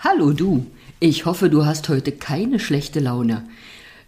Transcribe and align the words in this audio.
Hallo 0.00 0.30
du, 0.30 0.64
ich 1.00 1.26
hoffe, 1.26 1.50
du 1.50 1.66
hast 1.66 1.88
heute 1.88 2.12
keine 2.12 2.60
schlechte 2.60 3.00
Laune, 3.00 3.42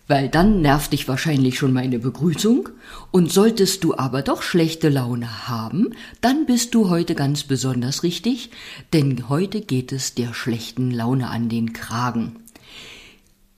weil 0.07 0.29
dann 0.29 0.61
nervt 0.61 0.93
dich 0.93 1.09
wahrscheinlich 1.09 1.59
schon 1.59 1.73
meine 1.73 1.99
Begrüßung, 1.99 2.69
und 3.11 3.33
solltest 3.33 3.83
du 3.83 3.97
aber 3.97 4.23
doch 4.23 4.43
schlechte 4.43 4.89
Laune 4.89 5.49
haben, 5.49 5.89
dann 6.21 6.47
bist 6.47 6.77
du 6.77 6.91
heute 6.91 7.17
ganz 7.17 7.43
besonders 7.43 8.05
richtig, 8.05 8.51
denn 8.93 9.29
heute 9.29 9.63
geht 9.63 9.91
es 9.91 10.15
der 10.15 10.33
schlechten 10.33 10.93
Laune 10.93 11.29
an 11.29 11.49
den 11.49 11.73
Kragen. 11.73 12.37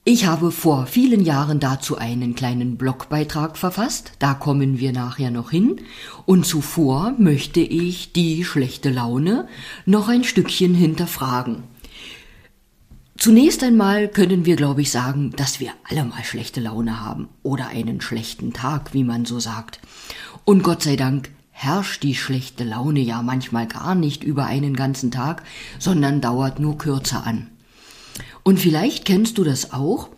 Ich 0.05 0.25
habe 0.25 0.53
vor 0.53 0.87
vielen 0.87 1.27
Jahren 1.27 1.61
dazu 1.61 1.99
einen 1.99 2.35
kleinen 2.35 2.79
Blogbeitrag 2.79 3.59
verfasst, 3.59 4.13
da 4.21 4.33
kommen 4.33 4.79
wir 4.79 4.93
nachher 4.93 5.31
noch 5.31 5.51
hin, 5.51 5.83
und 6.25 6.47
zuvor 6.47 7.15
möchte 7.19 7.61
ich 7.61 8.15
die 8.15 8.43
schlechte 8.43 8.89
Laune 8.89 9.49
noch 9.85 10.09
ein 10.09 10.25
Stückchen 10.25 10.73
hinterfragen. 10.73 11.65
Zunächst 13.23 13.63
einmal 13.63 14.09
können 14.09 14.47
wir, 14.47 14.57
glaube 14.57 14.83
ich, 14.83 14.91
sagen, 14.91 15.31
dass 15.37 15.61
wir 15.61 15.71
alle 15.89 16.05
mal 16.05 16.25
schlechte 16.25 16.59
Laune 16.59 17.03
haben 17.03 17.29
oder 17.45 17.69
einen 17.69 18.01
schlechten 18.01 18.53
Tag, 18.53 18.95
wie 18.95 19.05
man 19.05 19.27
so 19.27 19.39
sagt. 19.39 19.79
Und 20.45 20.65
Gott 20.65 20.83
sei 20.83 20.97
Dank 20.97 21.31
herrscht 21.53 22.03
die 22.03 22.17
schlechte 22.17 22.65
Laune 22.65 22.99
ja 22.99 23.23
manchmal 23.23 23.69
gar 23.69 23.95
nicht 23.95 24.25
über 24.25 24.47
einen 24.47 24.75
ganzen 24.75 25.13
Tag, 25.13 25.45
sondern 25.79 26.21
dauert 26.21 26.59
nur 26.59 26.79
kürzer 26.79 27.25
an. 27.25 27.47
Und 28.43 28.59
vielleicht 28.59 29.05
kennst 29.05 29.39
du 29.39 29.45
das 29.45 29.73
auch, 29.73 30.09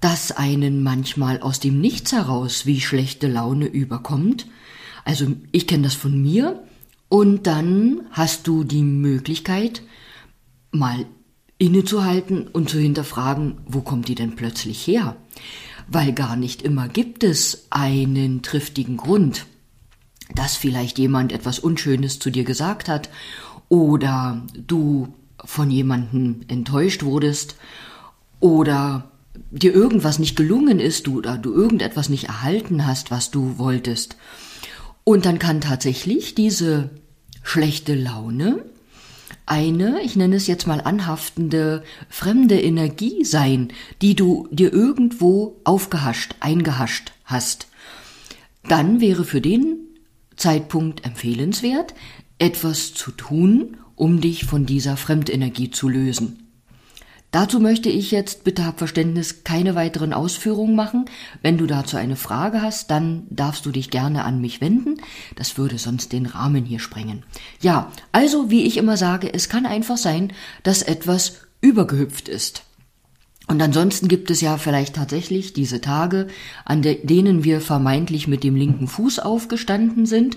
dass 0.00 0.32
einen 0.32 0.82
manchmal 0.82 1.38
aus 1.38 1.60
dem 1.60 1.80
Nichts 1.80 2.10
heraus 2.10 2.66
wie 2.66 2.80
schlechte 2.80 3.28
Laune 3.28 3.66
überkommt. 3.66 4.46
Also 5.04 5.28
ich 5.52 5.68
kenne 5.68 5.84
das 5.84 5.94
von 5.94 6.20
mir. 6.20 6.60
Und 7.08 7.46
dann 7.46 8.00
hast 8.10 8.48
du 8.48 8.64
die 8.64 8.82
Möglichkeit, 8.82 9.82
mal 10.72 11.06
innezuhalten 11.58 12.46
und 12.46 12.70
zu 12.70 12.78
hinterfragen, 12.78 13.58
wo 13.66 13.80
kommt 13.80 14.08
die 14.08 14.14
denn 14.14 14.36
plötzlich 14.36 14.86
her? 14.86 15.16
Weil 15.88 16.12
gar 16.12 16.36
nicht 16.36 16.62
immer 16.62 16.88
gibt 16.88 17.24
es 17.24 17.66
einen 17.70 18.42
triftigen 18.42 18.96
Grund, 18.96 19.46
dass 20.34 20.56
vielleicht 20.56 20.98
jemand 20.98 21.32
etwas 21.32 21.58
Unschönes 21.58 22.18
zu 22.18 22.30
dir 22.30 22.44
gesagt 22.44 22.88
hat 22.88 23.10
oder 23.68 24.46
du 24.54 25.08
von 25.44 25.70
jemandem 25.70 26.40
enttäuscht 26.48 27.02
wurdest 27.02 27.56
oder 28.40 29.10
dir 29.50 29.74
irgendwas 29.74 30.18
nicht 30.18 30.36
gelungen 30.36 30.80
ist 30.80 31.08
oder 31.08 31.38
du 31.38 31.52
irgendetwas 31.52 32.08
nicht 32.08 32.24
erhalten 32.24 32.86
hast, 32.86 33.10
was 33.10 33.30
du 33.30 33.58
wolltest. 33.58 34.16
Und 35.04 35.24
dann 35.24 35.38
kann 35.38 35.60
tatsächlich 35.60 36.34
diese 36.34 36.90
schlechte 37.42 37.94
Laune 37.94 38.64
eine, 39.50 40.00
ich 40.02 40.16
nenne 40.16 40.36
es 40.36 40.46
jetzt 40.46 40.66
mal 40.66 40.80
anhaftende, 40.80 41.82
fremde 42.08 42.60
Energie 42.60 43.24
sein, 43.24 43.68
die 44.02 44.14
du 44.14 44.48
dir 44.50 44.72
irgendwo 44.72 45.60
aufgehascht, 45.64 46.36
eingehascht 46.40 47.12
hast. 47.24 47.68
Dann 48.64 49.00
wäre 49.00 49.24
für 49.24 49.40
den 49.40 49.76
Zeitpunkt 50.36 51.04
empfehlenswert, 51.04 51.94
etwas 52.38 52.94
zu 52.94 53.10
tun, 53.10 53.76
um 53.96 54.20
dich 54.20 54.44
von 54.44 54.66
dieser 54.66 54.96
Fremdenergie 54.96 55.70
zu 55.70 55.88
lösen. 55.88 56.47
Dazu 57.30 57.60
möchte 57.60 57.90
ich 57.90 58.10
jetzt, 58.10 58.44
bitte 58.44 58.64
hab 58.64 58.78
Verständnis, 58.78 59.44
keine 59.44 59.74
weiteren 59.74 60.14
Ausführungen 60.14 60.74
machen. 60.74 61.04
Wenn 61.42 61.58
du 61.58 61.66
dazu 61.66 61.98
eine 61.98 62.16
Frage 62.16 62.62
hast, 62.62 62.90
dann 62.90 63.26
darfst 63.28 63.66
du 63.66 63.70
dich 63.70 63.90
gerne 63.90 64.24
an 64.24 64.40
mich 64.40 64.62
wenden. 64.62 64.94
Das 65.36 65.58
würde 65.58 65.76
sonst 65.76 66.12
den 66.12 66.24
Rahmen 66.24 66.64
hier 66.64 66.78
sprengen. 66.78 67.24
Ja, 67.60 67.92
also 68.12 68.50
wie 68.50 68.64
ich 68.64 68.78
immer 68.78 68.96
sage, 68.96 69.32
es 69.32 69.50
kann 69.50 69.66
einfach 69.66 69.98
sein, 69.98 70.32
dass 70.62 70.80
etwas 70.80 71.42
übergehüpft 71.60 72.28
ist. 72.28 72.62
Und 73.46 73.60
ansonsten 73.62 74.08
gibt 74.08 74.30
es 74.30 74.40
ja 74.40 74.56
vielleicht 74.56 74.96
tatsächlich 74.96 75.52
diese 75.52 75.80
Tage, 75.80 76.28
an 76.64 76.82
denen 76.82 77.44
wir 77.44 77.60
vermeintlich 77.60 78.28
mit 78.28 78.42
dem 78.44 78.56
linken 78.56 78.88
Fuß 78.88 79.18
aufgestanden 79.18 80.06
sind 80.06 80.36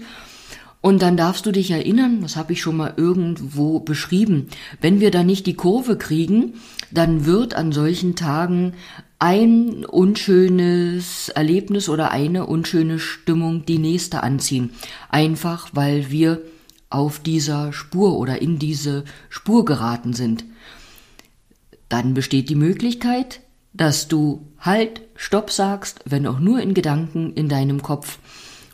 und 0.81 1.03
dann 1.03 1.15
darfst 1.15 1.45
du 1.45 1.51
dich 1.51 1.69
erinnern, 1.69 2.21
das 2.21 2.35
habe 2.35 2.53
ich 2.53 2.61
schon 2.61 2.77
mal 2.77 2.93
irgendwo 2.97 3.79
beschrieben, 3.79 4.47
wenn 4.81 4.99
wir 4.99 5.11
da 5.11 5.23
nicht 5.23 5.45
die 5.45 5.53
Kurve 5.53 5.95
kriegen, 5.95 6.55
dann 6.89 7.25
wird 7.25 7.53
an 7.53 7.71
solchen 7.71 8.15
Tagen 8.15 8.73
ein 9.19 9.85
unschönes 9.85 11.29
Erlebnis 11.29 11.87
oder 11.87 12.09
eine 12.09 12.47
unschöne 12.47 12.97
Stimmung 12.97 13.65
die 13.67 13.77
nächste 13.77 14.23
anziehen. 14.23 14.71
Einfach 15.09 15.69
weil 15.73 16.09
wir 16.09 16.41
auf 16.89 17.19
dieser 17.19 17.71
Spur 17.71 18.17
oder 18.17 18.41
in 18.41 18.57
diese 18.57 19.05
Spur 19.29 19.63
geraten 19.63 20.13
sind. 20.13 20.43
Dann 21.89 22.15
besteht 22.15 22.49
die 22.49 22.55
Möglichkeit, 22.55 23.41
dass 23.73 24.07
du 24.07 24.47
halt, 24.59 25.01
stopp 25.15 25.51
sagst, 25.51 25.99
wenn 26.05 26.25
auch 26.25 26.39
nur 26.39 26.59
in 26.59 26.73
Gedanken 26.73 27.33
in 27.33 27.47
deinem 27.47 27.83
Kopf 27.83 28.17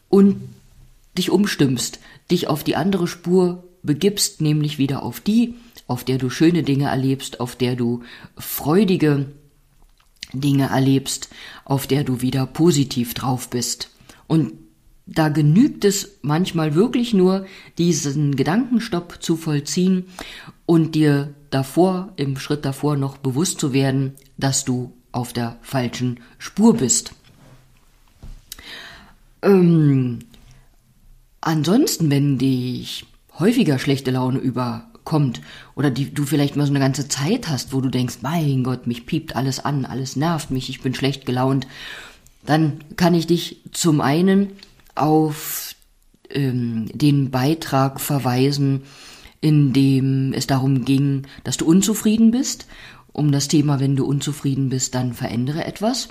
und 0.07 0.37
dich 1.17 1.29
umstimmst, 1.29 1.99
dich 2.31 2.47
auf 2.47 2.63
die 2.63 2.75
andere 2.75 3.07
Spur 3.07 3.63
begibst, 3.83 4.41
nämlich 4.41 4.77
wieder 4.77 5.03
auf 5.03 5.19
die, 5.19 5.55
auf 5.87 6.03
der 6.03 6.17
du 6.17 6.29
schöne 6.29 6.63
Dinge 6.63 6.85
erlebst, 6.85 7.39
auf 7.39 7.55
der 7.55 7.75
du 7.75 8.03
freudige 8.37 9.27
Dinge 10.33 10.69
erlebst, 10.69 11.29
auf 11.65 11.87
der 11.87 12.03
du 12.03 12.21
wieder 12.21 12.45
positiv 12.45 13.13
drauf 13.13 13.49
bist. 13.49 13.89
Und 14.27 14.53
da 15.05 15.29
genügt 15.29 15.85
es 15.85 16.17
manchmal 16.21 16.75
wirklich 16.75 17.13
nur, 17.13 17.45
diesen 17.77 18.35
Gedankenstopp 18.35 19.19
zu 19.21 19.37
vollziehen 19.37 20.05
und 20.65 20.95
dir 20.95 21.33
davor, 21.49 22.11
im 22.17 22.37
Schritt 22.37 22.65
davor 22.65 22.97
noch 22.97 23.17
bewusst 23.17 23.59
zu 23.59 23.71
werden, 23.71 24.15
dass 24.37 24.65
du 24.65 24.91
auf 25.13 25.31
der 25.31 25.57
falschen 25.61 26.19
Spur 26.37 26.75
bist. 26.75 27.13
Ähm, 29.41 30.19
Ansonsten, 31.47 32.09
wenn 32.09 32.37
dich 32.37 33.05
häufiger 33.39 33.79
schlechte 33.79 34.11
Laune 34.11 34.37
überkommt 34.37 35.39
oder 35.75 35.89
die, 35.89 36.13
du 36.13 36.25
vielleicht 36.25 36.57
mal 36.57 36.65
so 36.65 36.73
eine 36.73 36.81
ganze 36.81 37.07
Zeit 37.07 37.47
hast, 37.47 37.71
wo 37.71 37.79
du 37.79 37.87
denkst, 37.87 38.17
mein 38.21 38.65
Gott, 38.65 38.85
mich 38.85 39.05
piept 39.05 39.33
alles 39.37 39.63
an, 39.63 39.85
alles 39.85 40.17
nervt 40.17 40.51
mich, 40.51 40.67
ich 40.67 40.81
bin 40.81 40.93
schlecht 40.93 41.25
gelaunt, 41.25 41.65
dann 42.45 42.79
kann 42.97 43.13
ich 43.13 43.27
dich 43.27 43.61
zum 43.71 44.01
einen 44.01 44.49
auf 44.93 45.73
ähm, 46.29 46.89
den 46.93 47.31
Beitrag 47.31 48.01
verweisen, 48.01 48.81
in 49.39 49.71
dem 49.71 50.33
es 50.33 50.47
darum 50.47 50.83
ging, 50.83 51.27
dass 51.45 51.55
du 51.55 51.65
unzufrieden 51.65 52.31
bist. 52.31 52.67
Um 53.13 53.31
das 53.31 53.47
Thema, 53.47 53.79
wenn 53.79 53.95
du 53.95 54.05
unzufrieden 54.05 54.67
bist, 54.67 54.95
dann 54.95 55.13
verändere 55.13 55.63
etwas. 55.63 56.09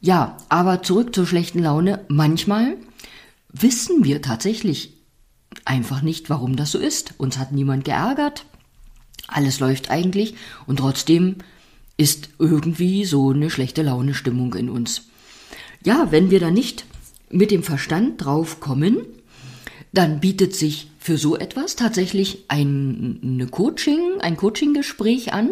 Ja, 0.00 0.36
aber 0.48 0.84
zurück 0.84 1.12
zur 1.12 1.26
schlechten 1.26 1.58
Laune. 1.58 2.04
Manchmal 2.06 2.76
wissen 3.52 4.04
wir 4.04 4.22
tatsächlich 4.22 4.94
einfach 5.64 6.02
nicht, 6.02 6.30
warum 6.30 6.56
das 6.56 6.72
so 6.72 6.78
ist. 6.78 7.14
Uns 7.18 7.38
hat 7.38 7.52
niemand 7.52 7.84
geärgert. 7.84 8.44
Alles 9.28 9.60
läuft 9.60 9.90
eigentlich 9.90 10.34
und 10.66 10.78
trotzdem 10.78 11.36
ist 11.96 12.30
irgendwie 12.38 13.04
so 13.04 13.30
eine 13.30 13.50
schlechte 13.50 13.82
Laune 13.82 14.14
Stimmung 14.14 14.54
in 14.54 14.70
uns. 14.70 15.02
Ja, 15.84 16.10
wenn 16.10 16.30
wir 16.30 16.40
da 16.40 16.50
nicht 16.50 16.84
mit 17.30 17.50
dem 17.50 17.62
Verstand 17.62 18.24
drauf 18.24 18.60
kommen, 18.60 19.06
dann 19.92 20.20
bietet 20.20 20.54
sich 20.54 20.90
für 20.98 21.18
so 21.18 21.36
etwas 21.36 21.76
tatsächlich 21.76 22.44
ein 22.48 23.20
eine 23.22 23.46
Coaching, 23.46 24.20
ein 24.20 24.36
Coaching-Gespräch 24.36 25.32
an, 25.32 25.50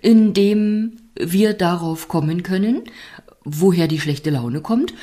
in 0.00 0.32
dem 0.34 0.96
wir 1.18 1.54
darauf 1.54 2.08
kommen 2.08 2.42
können, 2.42 2.82
woher 3.44 3.88
die 3.88 4.00
schlechte 4.00 4.30
Laune 4.30 4.60
kommt 4.60 4.94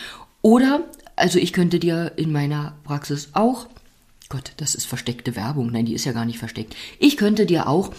oder 0.42 0.86
also 1.18 1.40
ich 1.40 1.52
könnte 1.52 1.80
dir 1.80 2.14
in 2.16 2.32
meiner 2.32 2.78
Praxis 2.84 3.30
auch 3.34 3.68
Gott, 4.30 4.52
das 4.58 4.76
ist 4.76 4.86
versteckte 4.86 5.38
Werbung. 5.38 5.72
Nein, 5.72 5.86
die 5.86 5.94
ist 5.94 6.04
ja 6.04 6.12
gar 6.12 6.26
nicht 6.26 6.40
versteckt. 6.40 6.76
Ich 7.00 7.16
könnte 7.16 7.46
dir 7.46 7.70
auch 7.70 7.92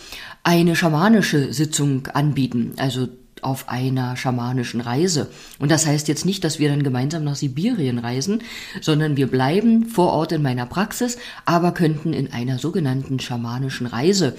eine 0.42 0.76
schamanische 0.76 1.54
Sitzung 1.54 2.06
anbieten, 2.08 2.74
also 2.76 3.08
auf 3.40 3.68
einer 3.68 4.16
schamanischen 4.16 4.80
Reise. 4.80 5.30
Und 5.58 5.70
das 5.70 5.86
heißt 5.86 6.08
jetzt 6.08 6.26
nicht, 6.26 6.44
dass 6.44 6.58
wir 6.58 6.68
dann 6.68 6.82
gemeinsam 6.82 7.24
nach 7.24 7.36
Sibirien 7.36 7.98
reisen, 7.98 8.42
sondern 8.80 9.16
wir 9.16 9.28
bleiben 9.28 9.86
vor 9.86 10.12
Ort 10.12 10.32
in 10.32 10.42
meiner 10.42 10.66
Praxis, 10.66 11.18
aber 11.46 11.72
könnten 11.72 12.12
in 12.12 12.32
einer 12.32 12.58
sogenannten 12.58 13.20
schamanischen 13.20 13.86
Reise 13.86 14.36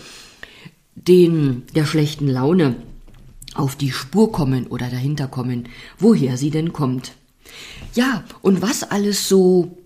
den 0.95 1.63
der 1.75 1.85
schlechten 1.85 2.27
Laune 2.27 2.75
auf 3.55 3.75
die 3.75 3.91
Spur 3.91 4.31
kommen 4.31 4.67
oder 4.67 4.89
dahinter 4.89 5.27
kommen, 5.27 5.69
woher 5.97 6.37
sie 6.37 6.51
denn 6.51 6.73
kommt. 6.73 7.13
Ja, 7.95 8.23
und 8.41 8.61
was 8.61 8.83
alles 8.83 9.27
so 9.27 9.77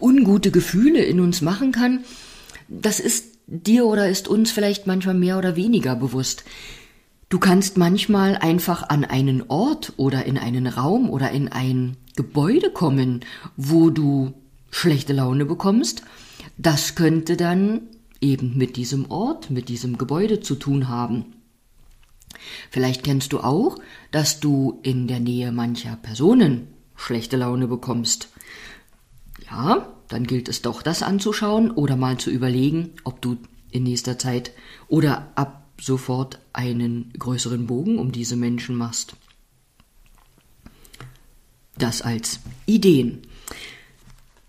ungute 0.00 0.50
Gefühle 0.50 1.02
in 1.02 1.20
uns 1.20 1.40
machen 1.42 1.72
kann, 1.72 2.04
das 2.68 3.00
ist 3.00 3.38
dir 3.46 3.86
oder 3.86 4.08
ist 4.08 4.28
uns 4.28 4.50
vielleicht 4.50 4.86
manchmal 4.86 5.14
mehr 5.14 5.38
oder 5.38 5.56
weniger 5.56 5.96
bewusst. 5.96 6.44
Du 7.28 7.38
kannst 7.38 7.76
manchmal 7.76 8.36
einfach 8.36 8.88
an 8.88 9.04
einen 9.04 9.44
Ort 9.48 9.92
oder 9.96 10.24
in 10.24 10.38
einen 10.38 10.66
Raum 10.66 11.10
oder 11.10 11.30
in 11.30 11.48
ein 11.48 11.96
Gebäude 12.16 12.70
kommen, 12.70 13.20
wo 13.56 13.90
du 13.90 14.32
schlechte 14.70 15.12
Laune 15.12 15.44
bekommst. 15.44 16.02
Das 16.56 16.94
könnte 16.94 17.36
dann 17.36 17.82
eben 18.20 18.56
mit 18.56 18.76
diesem 18.76 19.10
Ort, 19.10 19.50
mit 19.50 19.68
diesem 19.68 19.98
Gebäude 19.98 20.40
zu 20.40 20.54
tun 20.54 20.88
haben. 20.88 21.34
Vielleicht 22.70 23.04
kennst 23.04 23.32
du 23.32 23.40
auch, 23.40 23.76
dass 24.10 24.40
du 24.40 24.80
in 24.82 25.06
der 25.06 25.20
Nähe 25.20 25.52
mancher 25.52 25.96
Personen 25.96 26.68
schlechte 26.98 27.38
Laune 27.38 27.68
bekommst. 27.68 28.28
Ja, 29.50 29.88
dann 30.08 30.24
gilt 30.26 30.48
es 30.48 30.60
doch, 30.60 30.82
das 30.82 31.02
anzuschauen 31.02 31.70
oder 31.70 31.96
mal 31.96 32.18
zu 32.18 32.30
überlegen, 32.30 32.90
ob 33.04 33.22
du 33.22 33.38
in 33.70 33.84
nächster 33.84 34.18
Zeit 34.18 34.52
oder 34.88 35.32
ab 35.36 35.64
sofort 35.80 36.40
einen 36.52 37.12
größeren 37.18 37.66
Bogen 37.66 37.98
um 37.98 38.12
diese 38.12 38.36
Menschen 38.36 38.76
machst. 38.76 39.14
Das 41.76 42.02
als 42.02 42.40
Ideen. 42.66 43.22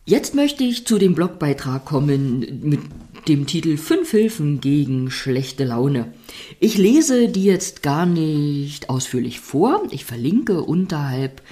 Jetzt 0.05 0.33
möchte 0.33 0.63
ich 0.63 0.87
zu 0.87 0.97
dem 0.97 1.13
Blogbeitrag 1.13 1.85
kommen 1.85 2.39
mit 2.63 2.79
dem 3.27 3.45
Titel 3.45 3.77
Fünf 3.77 4.09
Hilfen 4.09 4.59
gegen 4.59 5.11
schlechte 5.11 5.65
Laune. 5.65 6.13
Ich 6.59 6.77
lese 6.77 7.29
die 7.29 7.43
jetzt 7.43 7.83
gar 7.83 8.07
nicht 8.07 8.89
ausführlich 8.89 9.39
vor. 9.39 9.83
Ich 9.91 10.05
verlinke 10.05 10.63
unterhalb 10.63 11.43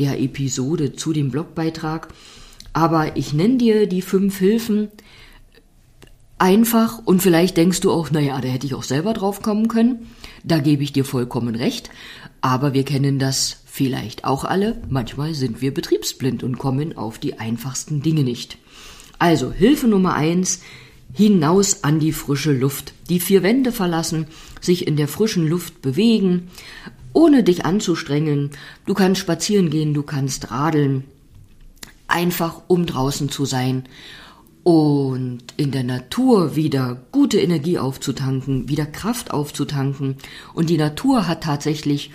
der 0.00 0.20
Episode 0.20 0.94
zu 0.94 1.12
dem 1.12 1.30
Blogbeitrag. 1.30 2.08
Aber 2.72 3.16
ich 3.16 3.32
nenne 3.32 3.58
dir 3.58 3.86
die 3.86 4.02
fünf 4.02 4.38
Hilfen 4.38 4.88
einfach 6.38 7.02
und 7.04 7.22
vielleicht 7.22 7.56
denkst 7.56 7.80
du 7.80 7.92
auch, 7.92 8.10
naja, 8.10 8.40
da 8.40 8.48
hätte 8.48 8.66
ich 8.66 8.74
auch 8.74 8.82
selber 8.82 9.12
drauf 9.12 9.42
kommen 9.42 9.68
können. 9.68 10.10
Da 10.42 10.58
gebe 10.58 10.82
ich 10.82 10.92
dir 10.92 11.04
vollkommen 11.04 11.54
recht. 11.54 11.90
Aber 12.40 12.72
wir 12.72 12.84
kennen 12.84 13.18
das 13.18 13.58
vielleicht 13.66 14.24
auch 14.24 14.44
alle. 14.44 14.80
Manchmal 14.88 15.34
sind 15.34 15.60
wir 15.60 15.74
betriebsblind 15.74 16.42
und 16.42 16.58
kommen 16.58 16.96
auf 16.96 17.18
die 17.18 17.38
einfachsten 17.38 18.02
Dinge 18.02 18.24
nicht. 18.24 18.56
Also 19.18 19.52
Hilfe 19.52 19.86
Nummer 19.86 20.14
eins, 20.14 20.62
hinaus 21.12 21.84
an 21.84 21.98
die 21.98 22.12
frische 22.12 22.52
Luft. 22.52 22.94
Die 23.10 23.20
vier 23.20 23.42
Wände 23.42 23.72
verlassen, 23.72 24.26
sich 24.60 24.86
in 24.86 24.96
der 24.96 25.08
frischen 25.08 25.46
Luft 25.46 25.82
bewegen, 25.82 26.48
ohne 27.12 27.42
dich 27.42 27.64
anzustrengen. 27.64 28.50
Du 28.86 28.94
kannst 28.94 29.20
spazieren 29.20 29.70
gehen, 29.70 29.94
du 29.94 30.02
kannst 30.02 30.50
radeln, 30.50 31.04
einfach 32.06 32.62
um 32.66 32.86
draußen 32.86 33.28
zu 33.28 33.44
sein 33.44 33.84
und 34.62 35.40
in 35.56 35.70
der 35.70 35.84
Natur 35.84 36.54
wieder 36.54 37.02
gute 37.12 37.40
Energie 37.40 37.78
aufzutanken, 37.78 38.68
wieder 38.68 38.86
Kraft 38.86 39.30
aufzutanken. 39.30 40.16
Und 40.54 40.68
die 40.70 40.76
Natur 40.76 41.26
hat 41.26 41.42
tatsächlich 41.42 42.10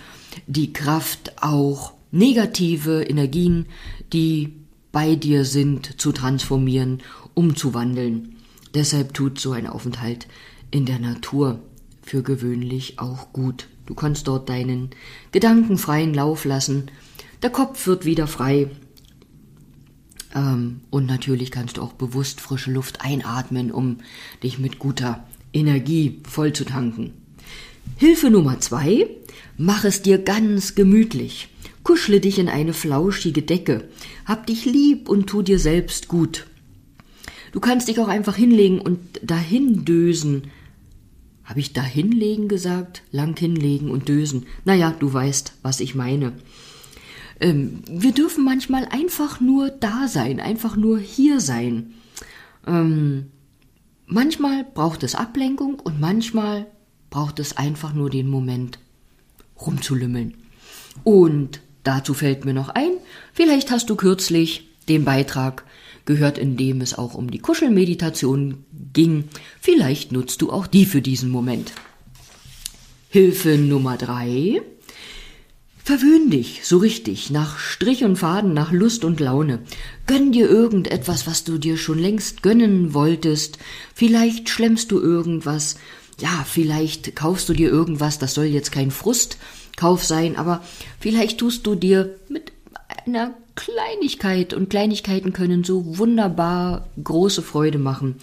die 0.46 0.72
Kraft, 0.72 1.42
auch 1.42 1.92
negative 2.12 3.02
Energien, 3.02 3.66
die 4.12 4.52
bei 4.92 5.16
dir 5.16 5.44
sind, 5.44 6.00
zu 6.00 6.12
transformieren, 6.12 7.02
umzuwandeln. 7.34 8.36
Deshalb 8.74 9.12
tut 9.12 9.40
so 9.40 9.52
ein 9.52 9.66
Aufenthalt 9.66 10.26
in 10.70 10.86
der 10.86 10.98
Natur 10.98 11.60
für 12.02 12.22
gewöhnlich 12.22 12.98
auch 12.98 13.32
gut. 13.32 13.68
Du 13.86 13.94
kannst 13.94 14.28
dort 14.28 14.48
deinen 14.48 14.90
Gedanken 15.32 15.78
freien 15.78 16.12
Lauf 16.12 16.44
lassen, 16.44 16.90
der 17.42 17.50
Kopf 17.50 17.86
wird 17.86 18.04
wieder 18.04 18.26
frei. 18.26 18.70
Ähm, 20.34 20.80
und 20.90 21.06
natürlich 21.06 21.50
kannst 21.50 21.76
du 21.76 21.82
auch 21.82 21.92
bewusst 21.92 22.40
frische 22.40 22.72
Luft 22.72 23.02
einatmen, 23.02 23.70
um 23.70 23.98
dich 24.42 24.58
mit 24.58 24.78
guter 24.78 25.26
Energie 25.52 26.20
voll 26.28 26.52
zu 26.52 26.64
tanken. 26.64 27.12
Hilfe 27.96 28.30
Nummer 28.30 28.60
zwei, 28.60 29.08
mach 29.56 29.84
es 29.84 30.02
dir 30.02 30.18
ganz 30.18 30.74
gemütlich. 30.74 31.48
Kuschle 31.82 32.20
dich 32.20 32.38
in 32.38 32.48
eine 32.48 32.72
flauschige 32.72 33.42
Decke. 33.42 33.88
Hab 34.24 34.46
dich 34.46 34.64
lieb 34.64 35.08
und 35.08 35.28
tu 35.28 35.42
dir 35.42 35.58
selbst 35.58 36.08
gut. 36.08 36.46
Du 37.52 37.60
kannst 37.60 37.88
dich 37.88 38.00
auch 38.00 38.08
einfach 38.08 38.36
hinlegen 38.36 38.80
und 38.80 38.98
dahin 39.22 39.84
dösen. 39.84 40.50
Habe 41.46 41.60
ich 41.60 41.72
dahinlegen 41.72 42.48
gesagt? 42.48 43.02
Lang 43.12 43.38
hinlegen 43.38 43.90
und 43.90 44.08
dösen. 44.08 44.46
Naja, 44.64 44.94
du 44.98 45.12
weißt, 45.12 45.54
was 45.62 45.80
ich 45.80 45.94
meine. 45.94 46.32
Ähm, 47.40 47.82
wir 47.88 48.12
dürfen 48.12 48.44
manchmal 48.44 48.86
einfach 48.86 49.40
nur 49.40 49.70
da 49.70 50.08
sein, 50.08 50.40
einfach 50.40 50.76
nur 50.76 50.98
hier 50.98 51.40
sein. 51.40 51.94
Ähm, 52.66 53.26
manchmal 54.06 54.64
braucht 54.64 55.04
es 55.04 55.14
Ablenkung 55.14 55.78
und 55.78 56.00
manchmal 56.00 56.66
braucht 57.10 57.38
es 57.38 57.56
einfach 57.56 57.94
nur 57.94 58.10
den 58.10 58.28
Moment 58.28 58.80
rumzulümmeln. 59.64 60.34
Und 61.04 61.60
dazu 61.84 62.12
fällt 62.12 62.44
mir 62.44 62.54
noch 62.54 62.70
ein, 62.70 62.90
vielleicht 63.32 63.70
hast 63.70 63.88
du 63.88 63.94
kürzlich 63.94 64.68
den 64.88 65.04
Beitrag 65.04 65.64
gehört, 66.06 66.38
in 66.38 66.56
dem 66.56 66.80
es 66.80 66.96
auch 66.96 67.14
um 67.14 67.30
die 67.30 67.40
Kuschelmeditation 67.40 68.64
ging. 68.92 69.24
Vielleicht 69.60 70.12
nutzt 70.12 70.40
du 70.42 70.50
auch 70.50 70.66
die 70.66 70.86
für 70.86 71.02
diesen 71.02 71.30
Moment. 71.30 71.72
Hilfe 73.10 73.58
Nummer 73.58 73.96
drei. 73.96 74.62
Verwöhn 75.86 76.30
dich 76.30 76.62
so 76.64 76.78
richtig, 76.78 77.30
nach 77.30 77.60
Strich 77.60 78.02
und 78.02 78.16
Faden, 78.16 78.52
nach 78.52 78.72
Lust 78.72 79.04
und 79.04 79.20
Laune. 79.20 79.60
Gönn 80.08 80.32
dir 80.32 80.50
irgendetwas, 80.50 81.28
was 81.28 81.44
du 81.44 81.58
dir 81.58 81.76
schon 81.76 82.00
längst 82.00 82.42
gönnen 82.42 82.92
wolltest. 82.92 83.58
Vielleicht 83.94 84.48
schlemmst 84.48 84.90
du 84.90 85.00
irgendwas. 85.00 85.76
Ja, 86.18 86.44
vielleicht 86.44 87.14
kaufst 87.14 87.48
du 87.48 87.52
dir 87.52 87.68
irgendwas, 87.68 88.18
das 88.18 88.34
soll 88.34 88.46
jetzt 88.46 88.72
kein 88.72 88.90
Frustkauf 88.90 90.04
sein, 90.04 90.34
aber 90.34 90.64
vielleicht 90.98 91.38
tust 91.38 91.66
du 91.66 91.76
dir 91.76 92.18
mit 92.28 92.52
einer 93.06 93.34
Kleinigkeit 93.56 94.54
und 94.54 94.70
Kleinigkeiten 94.70 95.32
können 95.32 95.64
so 95.64 95.98
wunderbar 95.98 96.86
große 97.02 97.42
Freude 97.42 97.78
machen. 97.78 98.16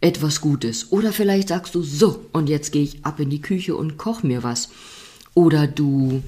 Etwas 0.00 0.40
Gutes. 0.40 0.90
Oder 0.92 1.12
vielleicht 1.12 1.48
sagst 1.48 1.74
du, 1.74 1.82
so, 1.82 2.24
und 2.32 2.48
jetzt 2.48 2.72
gehe 2.72 2.82
ich 2.82 3.04
ab 3.04 3.20
in 3.20 3.30
die 3.30 3.40
Küche 3.40 3.76
und 3.76 3.98
koch 3.98 4.22
mir 4.22 4.42
was. 4.42 4.70
Oder 5.34 5.66
du 5.66 6.22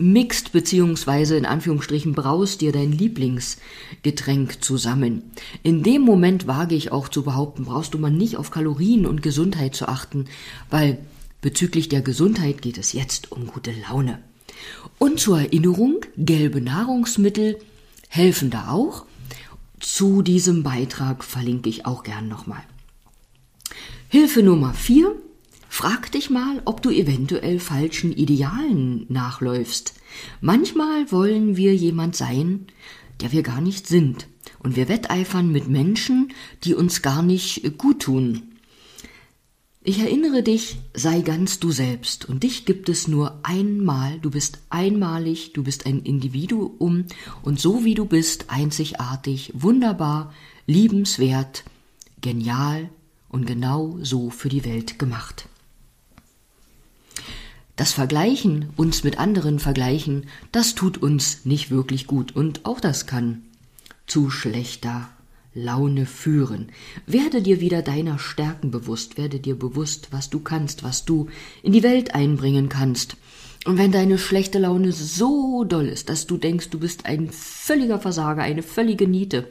mixt 0.00 0.52
beziehungsweise 0.52 1.36
in 1.36 1.44
Anführungsstrichen 1.46 2.14
braust 2.14 2.62
dir 2.62 2.72
dein 2.72 2.90
Lieblingsgetränk 2.90 4.62
zusammen. 4.64 5.22
In 5.62 5.82
dem 5.82 6.02
Moment 6.02 6.46
wage 6.46 6.74
ich 6.74 6.90
auch 6.90 7.08
zu 7.08 7.22
behaupten, 7.22 7.64
brauchst 7.64 7.94
du 7.94 7.98
mal 7.98 8.10
nicht 8.10 8.36
auf 8.36 8.50
Kalorien 8.50 9.06
und 9.06 9.22
Gesundheit 9.22 9.74
zu 9.74 9.88
achten, 9.88 10.24
weil 10.70 10.98
bezüglich 11.42 11.88
der 11.88 12.00
Gesundheit 12.00 12.62
geht 12.62 12.78
es 12.78 12.92
jetzt 12.92 13.30
um 13.30 13.46
gute 13.46 13.72
Laune. 13.88 14.20
Und 14.98 15.20
zur 15.20 15.40
Erinnerung, 15.40 16.00
gelbe 16.16 16.60
Nahrungsmittel 16.60 17.58
helfen 18.08 18.50
da 18.50 18.70
auch. 18.70 19.06
Zu 19.78 20.22
diesem 20.22 20.62
Beitrag 20.62 21.24
verlinke 21.24 21.68
ich 21.68 21.86
auch 21.86 22.02
gern 22.02 22.28
nochmal. 22.28 22.62
Hilfe 24.08 24.42
Nummer 24.42 24.74
vier: 24.74 25.14
Frag 25.68 26.12
dich 26.12 26.30
mal, 26.30 26.60
ob 26.64 26.82
du 26.82 26.90
eventuell 26.90 27.60
falschen 27.60 28.12
Idealen 28.12 29.06
nachläufst. 29.08 29.94
Manchmal 30.40 31.10
wollen 31.12 31.56
wir 31.56 31.74
jemand 31.74 32.16
sein, 32.16 32.66
der 33.20 33.32
wir 33.32 33.42
gar 33.42 33.60
nicht 33.60 33.86
sind. 33.86 34.26
Und 34.58 34.76
wir 34.76 34.88
wetteifern 34.88 35.50
mit 35.50 35.68
Menschen, 35.68 36.32
die 36.64 36.74
uns 36.74 37.00
gar 37.00 37.22
nicht 37.22 37.78
gut 37.78 38.02
tun. 38.02 38.49
Ich 39.82 39.98
erinnere 39.98 40.42
dich, 40.42 40.76
sei 40.92 41.22
ganz 41.22 41.58
du 41.58 41.72
selbst. 41.72 42.26
Und 42.26 42.42
dich 42.42 42.66
gibt 42.66 42.90
es 42.90 43.08
nur 43.08 43.40
einmal, 43.42 44.18
du 44.18 44.30
bist 44.30 44.58
einmalig, 44.68 45.54
du 45.54 45.62
bist 45.62 45.86
ein 45.86 46.00
Individuum. 46.02 47.06
Und 47.42 47.58
so 47.58 47.82
wie 47.82 47.94
du 47.94 48.04
bist, 48.04 48.50
einzigartig, 48.50 49.52
wunderbar, 49.54 50.34
liebenswert, 50.66 51.64
genial 52.20 52.90
und 53.30 53.46
genau 53.46 53.96
so 54.02 54.28
für 54.28 54.50
die 54.50 54.66
Welt 54.66 54.98
gemacht. 54.98 55.48
Das 57.76 57.94
Vergleichen, 57.94 58.68
uns 58.76 59.02
mit 59.02 59.18
anderen 59.18 59.58
vergleichen, 59.58 60.26
das 60.52 60.74
tut 60.74 60.98
uns 60.98 61.46
nicht 61.46 61.70
wirklich 61.70 62.06
gut. 62.06 62.36
Und 62.36 62.66
auch 62.66 62.80
das 62.80 63.06
kann 63.06 63.44
zu 64.06 64.28
schlechter 64.28 65.08
Laune 65.54 66.06
führen. 66.06 66.70
Werde 67.06 67.42
dir 67.42 67.60
wieder 67.60 67.82
deiner 67.82 68.18
Stärken 68.18 68.70
bewusst, 68.70 69.18
werde 69.18 69.40
dir 69.40 69.58
bewusst, 69.58 70.08
was 70.12 70.30
du 70.30 70.40
kannst, 70.40 70.82
was 70.82 71.04
du 71.04 71.28
in 71.62 71.72
die 71.72 71.82
Welt 71.82 72.14
einbringen 72.14 72.68
kannst. 72.68 73.16
Und 73.66 73.76
wenn 73.76 73.92
deine 73.92 74.16
schlechte 74.16 74.58
Laune 74.58 74.92
so 74.92 75.64
doll 75.64 75.86
ist, 75.86 76.08
dass 76.08 76.26
du 76.26 76.36
denkst, 76.36 76.70
du 76.70 76.78
bist 76.78 77.04
ein 77.04 77.30
völliger 77.30 77.98
Versager, 77.98 78.42
eine 78.42 78.62
völlige 78.62 79.06
Niete, 79.06 79.48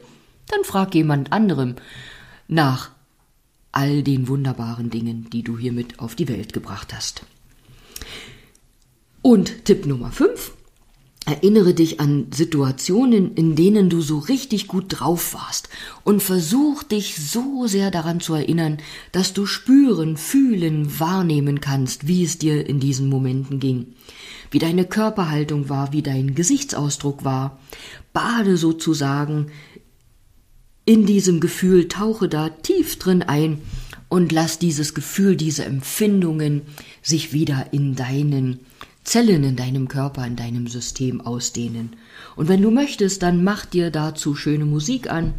dann 0.48 0.64
frag 0.64 0.94
jemand 0.94 1.32
anderem 1.32 1.76
nach 2.48 2.90
all 3.72 4.02
den 4.02 4.26
wunderbaren 4.26 4.90
Dingen, 4.90 5.28
die 5.30 5.42
du 5.42 5.56
hiermit 5.56 6.00
auf 6.00 6.16
die 6.16 6.28
Welt 6.28 6.52
gebracht 6.52 6.92
hast. 6.92 7.22
Und 9.22 9.64
Tipp 9.64 9.86
Nummer 9.86 10.10
5. 10.10 10.54
Erinnere 11.26 11.74
dich 11.74 12.00
an 12.00 12.28
Situationen, 12.32 13.34
in 13.34 13.54
denen 13.54 13.90
du 13.90 14.00
so 14.00 14.18
richtig 14.18 14.66
gut 14.66 14.86
drauf 14.88 15.34
warst 15.34 15.68
und 16.02 16.22
versuch 16.22 16.82
dich 16.82 17.16
so 17.16 17.66
sehr 17.66 17.90
daran 17.90 18.20
zu 18.20 18.34
erinnern, 18.34 18.78
dass 19.12 19.34
du 19.34 19.44
spüren, 19.44 20.16
fühlen, 20.16 20.98
wahrnehmen 20.98 21.60
kannst, 21.60 22.06
wie 22.06 22.24
es 22.24 22.38
dir 22.38 22.66
in 22.66 22.80
diesen 22.80 23.08
Momenten 23.08 23.60
ging, 23.60 23.88
wie 24.50 24.58
deine 24.58 24.86
Körperhaltung 24.86 25.68
war, 25.68 25.92
wie 25.92 26.02
dein 26.02 26.34
Gesichtsausdruck 26.34 27.22
war. 27.22 27.60
Bade 28.14 28.56
sozusagen 28.56 29.48
in 30.86 31.04
diesem 31.04 31.38
Gefühl, 31.38 31.86
tauche 31.86 32.28
da 32.28 32.48
tief 32.48 32.98
drin 32.98 33.22
ein 33.22 33.58
und 34.08 34.32
lass 34.32 34.58
dieses 34.58 34.94
Gefühl, 34.94 35.36
diese 35.36 35.64
Empfindungen 35.64 36.62
sich 37.02 37.32
wieder 37.32 37.66
in 37.72 37.94
deinen 37.94 38.60
Zellen 39.10 39.42
in 39.42 39.56
deinem 39.56 39.88
Körper, 39.88 40.24
in 40.24 40.36
deinem 40.36 40.68
System 40.68 41.20
ausdehnen. 41.20 41.96
Und 42.36 42.46
wenn 42.46 42.62
du 42.62 42.70
möchtest, 42.70 43.24
dann 43.24 43.42
mach 43.42 43.66
dir 43.66 43.90
dazu 43.90 44.36
schöne 44.36 44.66
Musik 44.66 45.10
an, 45.10 45.34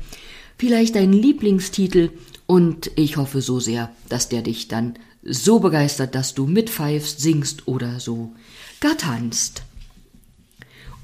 vielleicht 0.57 0.95
deinen 0.95 1.13
Lieblingstitel 1.13 2.09
und 2.47 2.91
ich 2.97 3.15
hoffe 3.15 3.41
so 3.41 3.61
sehr, 3.61 3.89
dass 4.09 4.27
der 4.27 4.41
dich 4.41 4.67
dann 4.67 4.95
so 5.23 5.59
begeistert, 5.59 6.15
dass 6.15 6.33
du 6.33 6.47
mitpfeifst, 6.47 7.21
singst 7.21 7.65
oder 7.65 8.01
so 8.01 8.33
gar 8.81 8.97
tanzt. 8.97 9.63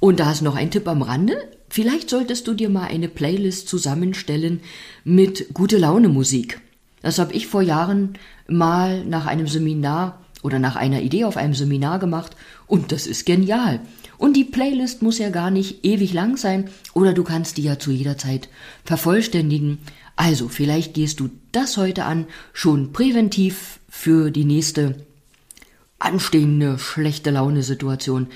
Und 0.01 0.19
da 0.19 0.29
ist 0.29 0.41
noch 0.41 0.57
ein 0.57 0.69
Tipp 0.69 0.89
am 0.89 1.03
Rande. 1.03 1.37
Vielleicht 1.69 2.09
solltest 2.09 2.49
du 2.49 2.53
dir 2.53 2.67
mal 2.69 2.87
eine 2.87 3.07
Playlist 3.07 3.69
zusammenstellen 3.69 4.59
mit 5.05 5.53
gute 5.53 5.77
Laune 5.77 6.09
Musik. 6.09 6.59
Das 7.01 7.17
habe 7.17 7.31
ich 7.31 7.47
vor 7.47 7.61
Jahren 7.61 8.17
mal 8.49 9.05
nach 9.05 9.25
einem 9.25 9.47
Seminar 9.47 10.19
oder 10.43 10.59
nach 10.59 10.75
einer 10.75 11.01
Idee 11.01 11.25
auf 11.25 11.37
einem 11.37 11.53
Seminar 11.53 11.99
gemacht 11.99 12.35
und 12.67 12.91
das 12.91 13.07
ist 13.07 13.25
genial. 13.25 13.79
Und 14.17 14.33
die 14.35 14.43
Playlist 14.43 15.01
muss 15.01 15.19
ja 15.19 15.29
gar 15.29 15.51
nicht 15.51 15.85
ewig 15.85 16.13
lang 16.13 16.37
sein 16.37 16.69
oder 16.93 17.13
du 17.13 17.23
kannst 17.23 17.57
die 17.57 17.63
ja 17.63 17.77
zu 17.79 17.91
jeder 17.91 18.17
Zeit 18.17 18.49
vervollständigen. 18.83 19.79
Also 20.15 20.49
vielleicht 20.49 20.93
gehst 20.93 21.19
du 21.19 21.29
das 21.51 21.77
heute 21.77 22.05
an, 22.05 22.25
schon 22.53 22.93
präventiv 22.93 23.79
für 23.89 24.31
die 24.31 24.45
nächste 24.45 24.95
anstehende 25.99 26.77
schlechte 26.79 27.31
Laune 27.31 27.63
Situation 27.63 28.27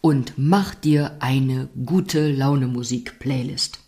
und 0.00 0.34
mach 0.36 0.74
dir 0.74 1.16
eine 1.20 1.68
gute 1.84 2.30
Laune 2.30 2.66
Musik 2.66 3.18
Playlist. 3.18 3.80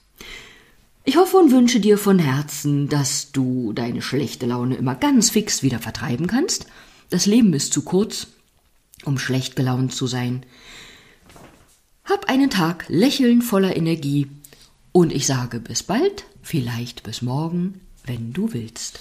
Ich 1.04 1.16
hoffe 1.16 1.36
und 1.36 1.50
wünsche 1.50 1.80
dir 1.80 1.98
von 1.98 2.18
Herzen, 2.18 2.88
dass 2.88 3.32
du 3.32 3.72
deine 3.72 4.02
schlechte 4.02 4.46
Laune 4.46 4.76
immer 4.76 4.94
ganz 4.94 5.30
fix 5.30 5.62
wieder 5.62 5.80
vertreiben 5.80 6.28
kannst. 6.28 6.66
Das 7.12 7.26
Leben 7.26 7.52
ist 7.52 7.74
zu 7.74 7.82
kurz, 7.82 8.28
um 9.04 9.18
schlecht 9.18 9.54
gelaunt 9.54 9.92
zu 9.92 10.06
sein. 10.06 10.46
Hab 12.04 12.30
einen 12.30 12.48
Tag 12.48 12.86
lächeln 12.88 13.42
voller 13.42 13.76
Energie 13.76 14.28
und 14.92 15.12
ich 15.12 15.26
sage 15.26 15.60
bis 15.60 15.82
bald, 15.82 16.24
vielleicht 16.40 17.02
bis 17.02 17.20
morgen, 17.20 17.82
wenn 18.06 18.32
du 18.32 18.54
willst. 18.54 18.98